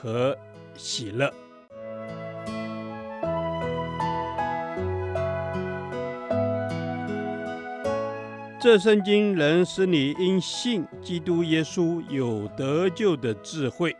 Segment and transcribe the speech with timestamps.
[0.00, 0.36] 和
[0.76, 1.32] 喜乐。
[8.60, 13.96] 这圣经能使你因信基督耶稣有得救的智慧。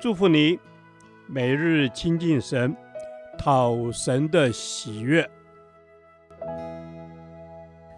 [0.00, 0.58] 祝福你，
[1.28, 2.76] 每日亲近神，
[3.38, 5.30] 讨神的喜悦。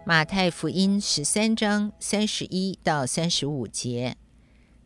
[0.05, 4.15] 马太福音十三章三十一到三十五节。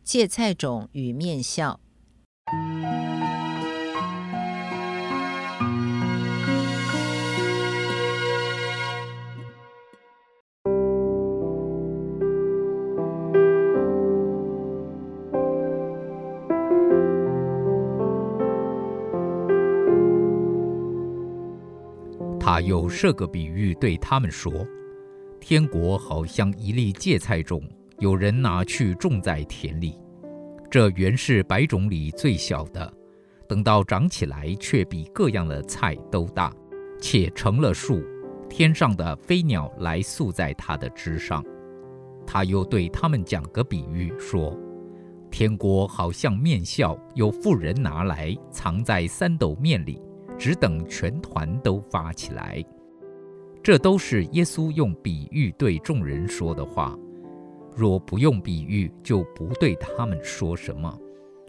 [0.07, 1.81] 芥菜种与面笑。
[22.39, 24.53] 他又设个比喻对他们说
[25.41, 27.61] ：“天国好像一粒芥菜种。”
[27.99, 29.99] 有人拿去种在田里，
[30.69, 32.93] 这原是百种里最小的，
[33.49, 36.53] 等到长起来，却比各样的菜都大，
[37.01, 38.03] 且成了树，
[38.47, 41.43] 天上的飞鸟来宿在它的枝上。
[42.25, 44.55] 他又对他们讲个比喻，说：
[45.31, 49.99] 天国好像面酵，有富人拿来藏在三斗面里，
[50.37, 52.63] 只等全团都发起来。
[53.63, 56.95] 这都是耶稣用比喻对众人说的话。
[57.77, 60.91] 若不用比喻，就不对他们说什么。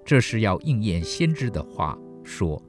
[0.04, 2.62] 这是要应验先知的话，说：“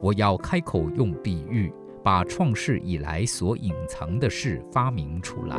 [0.00, 1.70] 我要开口用比喻，
[2.02, 5.58] 把创世以来所隐藏的事发明出来。”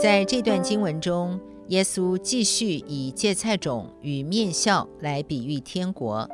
[0.00, 6.26] 在这段经文中，耶稣继续以芥菜种与面酵来比喻天国。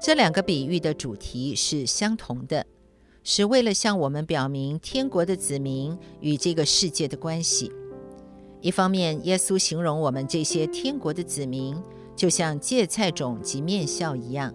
[0.00, 2.66] 这两个比喻的主题是相同的。
[3.24, 7.70] 是为了向我们表明天国的子民与这个世界的关系。
[8.60, 11.76] 一方面，耶稣形容我们这些天国的子民，
[12.16, 14.52] 就像芥菜种及面酵一样。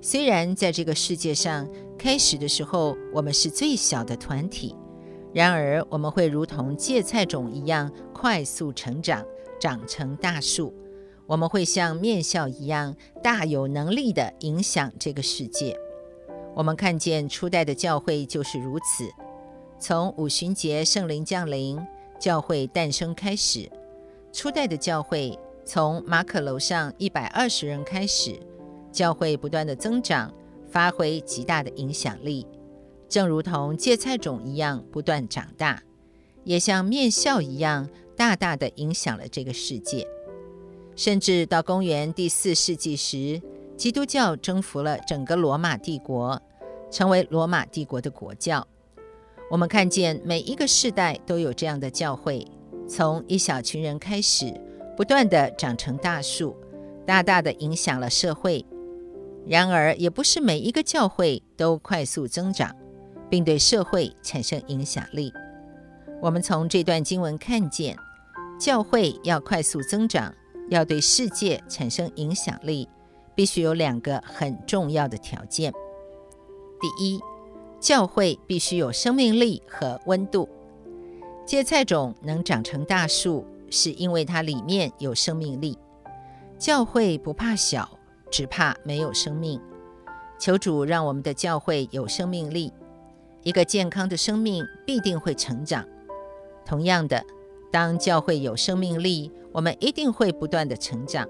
[0.00, 1.68] 虽然在这个世界上，
[1.98, 4.74] 开始的时候我们是最小的团体，
[5.32, 9.24] 然而我们会如同芥菜种一样快速成长，
[9.60, 10.74] 长成大树。
[11.26, 15.78] 我们会像面酵一样大有能力地影响这个世界。
[16.54, 19.08] 我们看见初代的教会就是如此，
[19.78, 21.78] 从五旬节圣灵降临、
[22.18, 23.70] 教会诞生开始。
[24.32, 28.38] 初代的教会从马可楼上一百二十人开始，
[28.92, 30.32] 教会不断的增长，
[30.68, 32.46] 发挥极大的影响力，
[33.08, 35.82] 正如同芥菜种一样不断长大，
[36.44, 40.06] 也像面酵一样大大的影响了这个世界。
[40.96, 43.40] 甚至到公元第四世纪时，
[43.80, 46.38] 基督教征服了整个罗马帝国，
[46.90, 48.68] 成为罗马帝国的国教。
[49.50, 52.46] 我们看见每一个世代都有这样的教会，
[52.86, 54.52] 从一小群人开始，
[54.98, 56.54] 不断地长成大树，
[57.06, 58.62] 大大地影响了社会。
[59.46, 62.76] 然而，也不是每一个教会都快速增长，
[63.30, 65.32] 并对社会产生影响力。
[66.20, 67.96] 我们从这段经文看见，
[68.60, 70.34] 教会要快速增长，
[70.68, 72.86] 要对世界产生影响力。
[73.40, 75.72] 必须有两个很重要的条件：
[76.78, 77.18] 第一，
[77.80, 80.46] 教会必须有生命力和温度。
[81.46, 85.78] 芥菜种能长成大树，是因为它里面有生命力。
[86.58, 87.88] 教会不怕小，
[88.30, 89.58] 只怕没有生命。
[90.38, 92.70] 求主让我们的教会有生命力。
[93.42, 95.82] 一个健康的生命必定会成长。
[96.66, 97.24] 同样的，
[97.72, 101.26] 当教会有生命力，我们一定会不断地成长。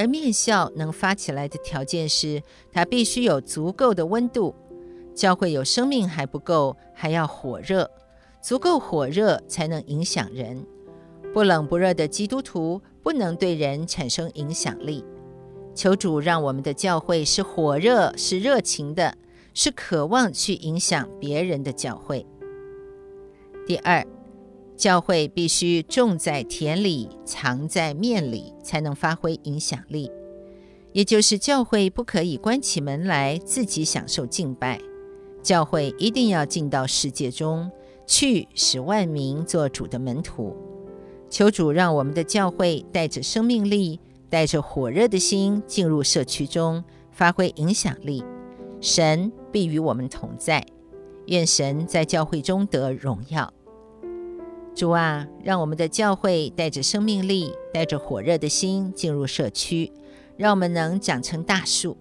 [0.00, 2.42] 而面酵能发起来的条件是，
[2.72, 4.54] 它必须有足够的温度。
[5.14, 7.90] 教会有生命还不够，还要火热，
[8.40, 10.64] 足够火热才能影响人。
[11.34, 15.04] 不冷不热的基督徒不能对人产生影响力。
[15.74, 19.14] 求主让我们的教会是火热、是热情的，
[19.52, 22.24] 是渴望去影响别人的教会。
[23.66, 24.02] 第二。
[24.80, 30.10] 教会必须种在田里，藏在面里，才能发挥影响力。
[30.94, 34.80] 也就是教会不可以关起门来自己享受敬拜，
[35.42, 37.70] 教会一定要进到世界中
[38.06, 40.56] 去，使万民做主的门徒。
[41.28, 44.00] 求主让我们的教会带着生命力，
[44.30, 48.24] 带着火热的心进入社区中，发挥影响力。
[48.80, 50.64] 神必与我们同在，
[51.26, 53.52] 愿神在教会中得荣耀。
[54.74, 59.92] 主啊，让我们的教会带着生命力，带着火热的心进入社区，
[60.36, 61.96] 让我们能长成大树，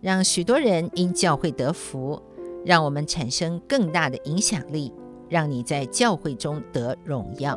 [0.00, 2.20] 让许多人因教会得福，
[2.64, 4.92] 让我们产生更大的影响力，
[5.28, 7.56] 让你在教会中得荣耀。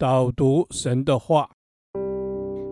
[0.00, 1.50] 导读神的话，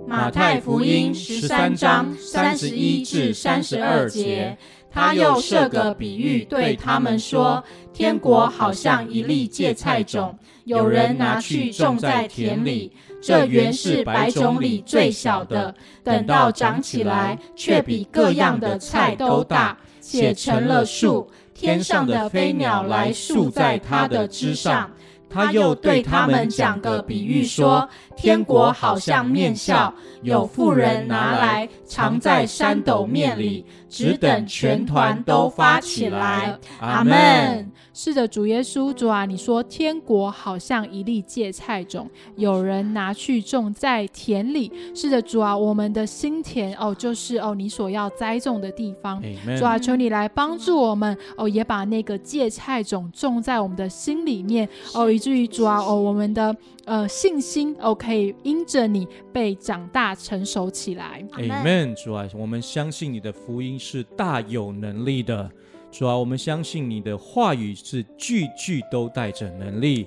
[0.07, 4.57] 马太福音十三章三十一至三十二节，
[4.91, 24.91] 他又设个比喻对他们说：天国好像一粒芥菜种，有人拿去种在田里，这原是百种里最小的，等到长起来，却比各样的菜都大，且成了树，天上的飞鸟来宿在它的枝上。
[25.31, 29.93] 他又对他们讲个比喻说：天国好像面笑，
[30.23, 36.59] 有富人拿来藏在山斗面里，只等全团都发起来。
[36.81, 37.71] 阿门。
[38.01, 44.71] 是的，主耶稣，主啊，你说天国好像一粒芥菜种，有人拿去种在田里。
[44.95, 49.21] 是的，主啊，我们的心田哦，就是哦你所要栽种的地方。
[49.59, 61.27] 主啊，求你来帮助我们哦，也把那个芥菜种种在我们的心里面哦，以至于主啊哦，我们的呃信心哦可以因着你被长大成熟起来。
[61.33, 61.93] 阿门。
[61.97, 65.51] 主啊，我们相信你的福音是大有能力的。
[65.99, 70.07] 主啊，我们相信你的话语是句句都带着能力。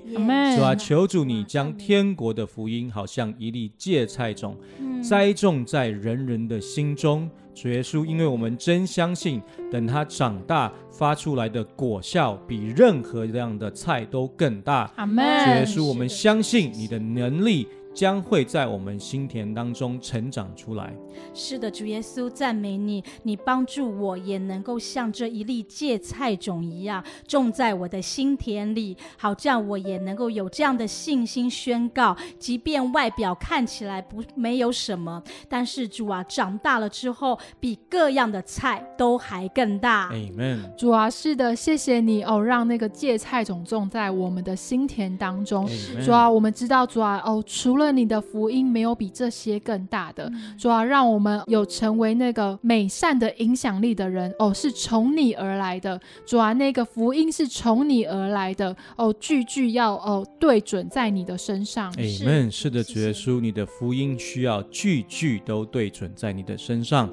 [0.56, 4.56] 主啊，求主你将天国的福音，好像一粒芥菜种，
[5.02, 7.28] 栽种在人人的心中。
[7.54, 14.90] 主耶稣，因为我们真相信，等它长大发出来的果效，比任何这样的菜都更大。
[14.96, 17.68] 主耶稣，我们相信你的能力。
[17.94, 20.94] 将会在我们心田当中成长出来。
[21.34, 40.10] 是的，主耶稣赞美你，你帮助我也能够像这一粒芥菜种一样种在我的心田里，好这样我也能够有这样的信心宣告，即便外表看起来不没有什么，但是主啊，长大了之后比各样的菜都还更大。
[40.10, 40.74] Amen。
[40.76, 45.68] 主啊，是的，谢谢你哦，让那个芥菜种种在我们的心田当中。
[46.04, 61.92] 主啊，我们知道主啊哦，除了你的福音没有比这些更大的，主要让我们有成为那个美善的影响力的人哦，是从你而来的，主啊，那个福音是从你而来的哦，句句要哦对准在你的身上。
[61.96, 62.50] 哎，们。
[62.52, 67.08] 是的，主耶稣，你的福音需要句句都对准在你的身上。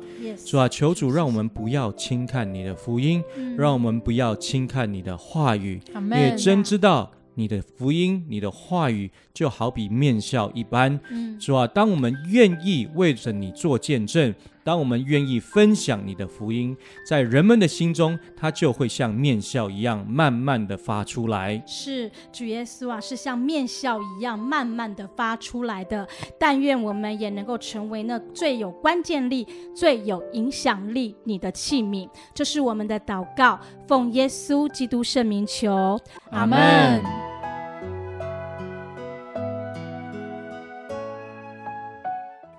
[0.46, 3.24] 主啊，求主让我们不要轻看你的福音，
[3.58, 7.12] 让我们不要轻看你的话语，因为真知道。
[7.36, 11.66] 你的福音，你的话语就好比面笑一般，嗯，是吧？
[11.66, 16.76] 当我们愿意为着你做见证，当我们愿意分享你的福音，
[17.08, 21.64] 在人们的心中，它就会像面笑一样，慢慢的发出来。
[21.66, 26.06] 是主耶稣啊，是像面笑一样，慢慢的发出来的。
[26.38, 32.10] 但愿我们也能够成为那最有关键力、最有影响力你的器皿。
[32.34, 35.98] 这是我们的祷告，奉耶稣基督圣名求，
[36.32, 37.29] 阿门。